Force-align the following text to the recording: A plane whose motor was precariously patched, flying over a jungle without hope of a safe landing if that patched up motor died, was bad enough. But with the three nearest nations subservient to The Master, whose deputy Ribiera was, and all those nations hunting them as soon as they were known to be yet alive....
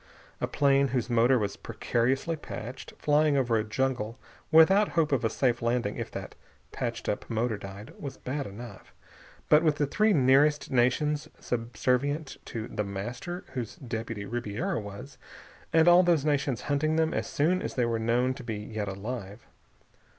A 0.41 0.47
plane 0.47 0.87
whose 0.87 1.11
motor 1.11 1.37
was 1.37 1.55
precariously 1.55 2.35
patched, 2.35 2.93
flying 2.97 3.37
over 3.37 3.55
a 3.55 3.63
jungle 3.63 4.17
without 4.51 4.89
hope 4.97 5.11
of 5.11 5.23
a 5.23 5.29
safe 5.29 5.61
landing 5.61 5.95
if 5.97 6.09
that 6.09 6.33
patched 6.71 7.07
up 7.07 7.29
motor 7.29 7.55
died, 7.55 7.93
was 7.99 8.17
bad 8.17 8.47
enough. 8.47 8.95
But 9.47 9.61
with 9.61 9.75
the 9.75 9.85
three 9.85 10.11
nearest 10.11 10.71
nations 10.71 11.27
subservient 11.39 12.37
to 12.45 12.67
The 12.67 12.83
Master, 12.83 13.43
whose 13.53 13.75
deputy 13.75 14.25
Ribiera 14.25 14.79
was, 14.79 15.19
and 15.71 15.87
all 15.87 16.01
those 16.01 16.25
nations 16.25 16.61
hunting 16.61 16.95
them 16.95 17.13
as 17.13 17.27
soon 17.27 17.61
as 17.61 17.75
they 17.75 17.85
were 17.85 17.99
known 17.99 18.33
to 18.33 18.43
be 18.43 18.57
yet 18.57 18.87
alive.... 18.87 19.45